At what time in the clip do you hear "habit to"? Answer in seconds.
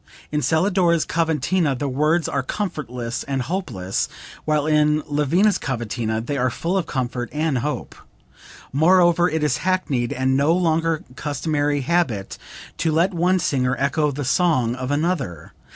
11.81-12.91